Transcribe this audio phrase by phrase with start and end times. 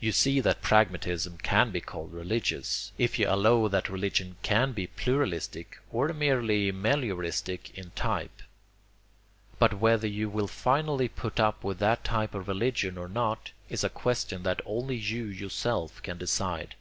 [0.00, 4.88] You see that pragmatism can be called religious, if you allow that religion can be
[4.88, 8.42] pluralistic or merely melioristic in type.
[9.60, 13.84] But whether you will finally put up with that type of religion or not is
[13.84, 16.74] a question that only you yourself can decide.